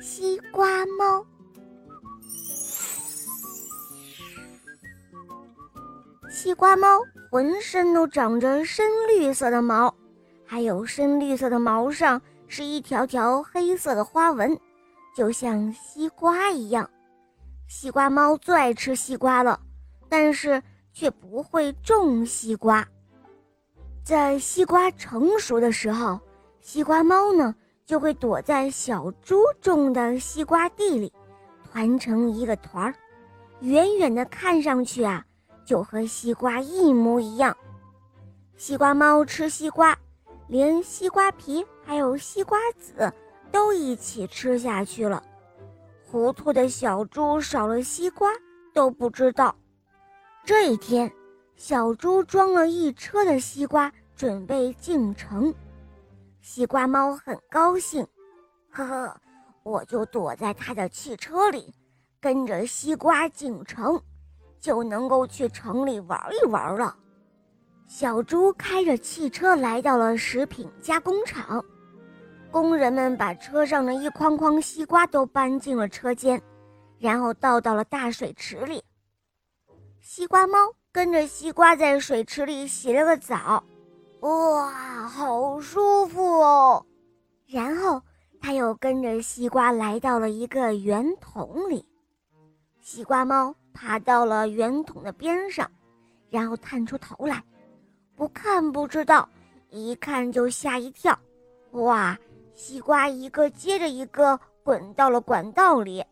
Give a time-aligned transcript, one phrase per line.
[0.00, 1.24] 西瓜猫。
[6.30, 9.94] 西瓜猫浑身都长着深绿色的毛，
[10.44, 14.58] 还有深绿色的毛上是一条条黑色的花纹，
[15.14, 16.88] 就像西瓜一样。
[17.68, 19.58] 西瓜猫最爱吃西瓜了，
[20.08, 22.86] 但是却不会种西瓜。
[24.04, 26.20] 在西瓜成熟的时候，
[26.60, 27.54] 西瓜猫呢
[27.86, 31.12] 就会躲在小猪种的西瓜地里，
[31.70, 32.94] 团成一个团儿，
[33.60, 35.24] 远远的看上去啊。
[35.64, 37.56] 就和西瓜一模一样。
[38.56, 39.98] 西瓜猫吃西瓜，
[40.46, 43.12] 连西瓜皮还有西瓜籽
[43.50, 45.20] 都一起吃下去了。
[46.08, 48.30] 糊涂的小猪少了西瓜
[48.72, 49.56] 都不知道。
[50.44, 51.10] 这一天，
[51.56, 55.52] 小猪装了一车的西瓜，准备进城。
[56.48, 58.06] 西瓜猫很高兴，
[58.70, 59.20] 呵呵，
[59.64, 61.74] 我就躲在他的汽车里，
[62.20, 64.00] 跟着西瓜进城。
[64.60, 66.96] 就能够去城里玩一玩了。
[67.88, 71.62] 小猪开着汽车来到了食品加工厂，
[72.52, 76.40] 工人们把车上的一筐筐西瓜都搬进了车间，
[77.00, 78.80] 然后倒到了大水池里。
[80.00, 80.58] 西瓜猫
[80.92, 83.62] 跟着西瓜在水池里洗了个澡，
[84.26, 86.84] 哇，好舒服哦！
[87.46, 88.02] 然后
[88.40, 91.86] 他又跟着西瓜来到了一个圆筒里，
[92.80, 93.54] 西瓜猫。
[93.78, 95.70] 爬到了圆筒的边上，
[96.30, 97.44] 然后探出头来，
[98.16, 99.28] 不看不知道，
[99.68, 101.16] 一看就吓一跳。
[101.72, 102.16] 哇！
[102.54, 106.02] 西瓜一个接着一个滚到了管道里，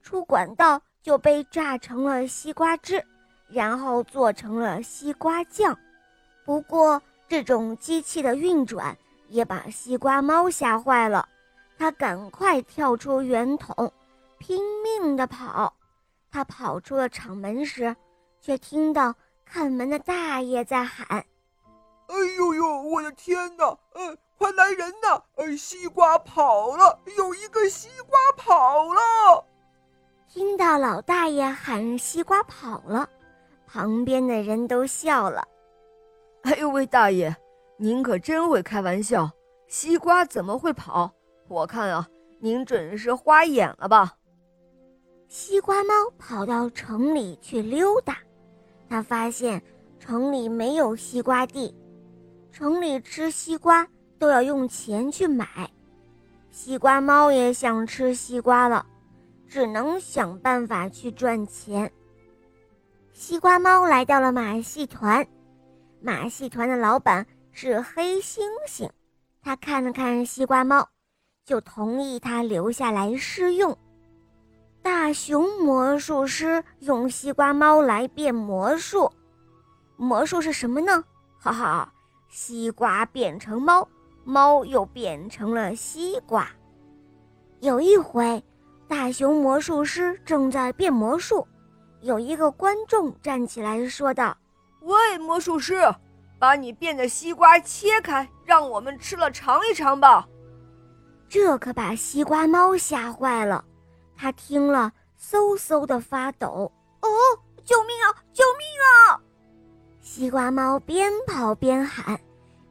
[0.00, 3.04] 出管道就被榨成了西瓜汁，
[3.48, 5.76] 然后做成了西瓜酱。
[6.44, 8.94] 不过这种机器的运转
[9.30, 11.26] 也把西瓜猫吓坏了，
[11.78, 13.90] 它赶快跳出圆筒，
[14.36, 15.72] 拼命地跑。
[16.30, 17.96] 它跑出了厂门时，
[18.42, 19.14] 却听到
[19.46, 21.24] 看门的大爷在喊
[22.08, 23.64] ：“哎呦呦，我的天哪！
[23.94, 25.22] 呃，快来人呐！
[25.36, 29.42] 呃，西瓜跑了，有一个西瓜跑了。”
[30.28, 33.08] 听到老大爷喊西瓜跑了，
[33.66, 35.42] 旁边的人都笑了。
[36.42, 37.34] “哎呦喂，大爷，
[37.76, 39.30] 您可真会开玩笑！
[39.68, 41.12] 西瓜怎么会跑？
[41.48, 42.06] 我看啊，
[42.40, 44.14] 您准是花眼了吧？”
[45.28, 48.18] 西瓜猫跑到城里去溜达，
[48.88, 49.62] 它发现
[50.00, 51.74] 城里没有西瓜地，
[52.50, 53.86] 城里吃西瓜
[54.18, 55.70] 都要用钱去买。
[56.50, 58.84] 西瓜猫也想吃西瓜了，
[59.46, 61.90] 只能想办法去赚钱。
[63.12, 65.26] 西瓜猫来到了马戏团，
[66.04, 68.90] 马戏团的老板是黑猩猩，
[69.40, 70.88] 他看了看西瓜猫，
[71.44, 73.78] 就同意他留下来试用。
[74.82, 79.08] 大熊魔术师用西瓜猫来变魔术，
[79.96, 81.04] 魔术是什么呢？
[81.38, 81.92] 哈哈，
[82.28, 83.88] 西瓜变成猫，
[84.24, 86.48] 猫又变成了西瓜。
[87.60, 88.42] 有一回，
[88.88, 91.46] 大熊魔术师正在变魔术，
[92.00, 94.36] 有一个观众站起来说道
[94.82, 95.94] ：“喂，魔术师，
[96.38, 100.28] 把你变的西瓜切开，让我们吃了尝一尝吧。”
[101.28, 103.64] 这可把西瓜猫吓坏了。
[104.16, 106.70] 它听了，嗖嗖的发抖。
[107.00, 107.08] 哦，
[107.64, 108.14] 救命啊！
[108.32, 108.66] 救命
[109.10, 109.20] 啊！
[110.00, 112.20] 西瓜猫边跑边喊，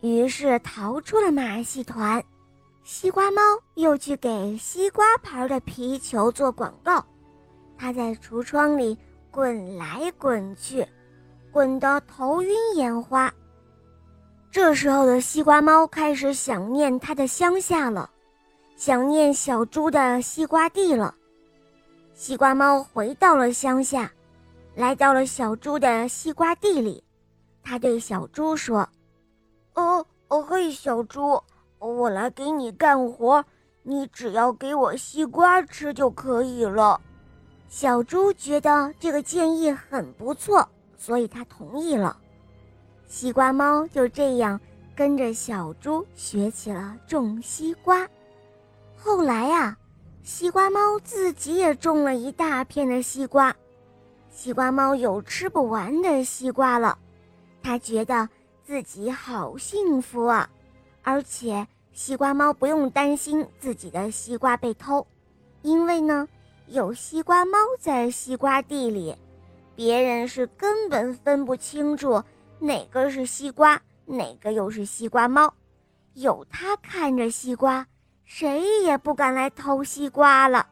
[0.00, 2.22] 于是逃出了马戏团。
[2.82, 3.40] 西瓜猫
[3.74, 7.04] 又去给西瓜牌的皮球做广告。
[7.76, 8.96] 它在橱窗里
[9.30, 10.86] 滚来滚去，
[11.56, 13.32] 滚得头晕眼花。
[14.50, 18.10] 这时候的西瓜猫开始想念它的乡下了，
[18.76, 21.14] 想念小猪的西瓜地了。
[22.12, 24.12] 西瓜猫回到了乡下，
[24.74, 27.02] 来到了小猪的西瓜地里。
[27.62, 28.86] 他对小猪说
[29.72, 31.42] ：“哦哦嘿，小猪，
[31.78, 33.42] 我来给你干活，
[33.82, 37.00] 你只要给我西瓜吃就可以了。”
[37.66, 42.16] 小猪觉得这个建议很不错，所以他同意了。
[43.06, 44.60] 西瓜猫就这样
[44.94, 48.08] 跟着小猪学起了种西瓜。
[48.96, 49.76] 后来呀。
[50.22, 53.54] 西瓜猫自己也种了一大片的西瓜，
[54.28, 56.98] 西瓜猫有吃不完的西瓜了，
[57.62, 58.28] 它觉得
[58.64, 60.50] 自己好幸福啊！
[61.04, 65.06] 而且西瓜猫不用担心自己的西瓜被偷，
[65.62, 66.26] 因为呢，
[66.66, 69.14] 有西瓜猫在西瓜地里，
[69.76, 72.22] 别人是根本分不清楚
[72.58, 75.52] 哪个是西瓜，哪个又是西瓜猫，
[76.14, 77.86] 有它看着西瓜。
[78.24, 80.66] 谁也不敢来偷西瓜了。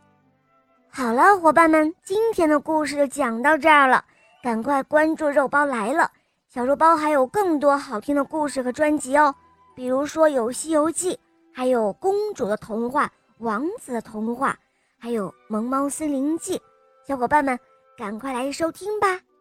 [0.88, 4.04] 好了，伙伴们，今天的故事就讲到这儿了，
[4.42, 6.10] 赶快关注“肉包来了”，
[6.48, 9.34] 小肉包还有更多好听的故事和专辑哦，
[9.76, 11.12] 比如说有《西游记》，
[11.52, 14.58] 还有公主的童话、王子的童话，
[14.98, 16.56] 还有《萌猫森林记》，
[17.06, 17.58] 小伙伴们
[17.96, 19.33] 赶快来收听吧。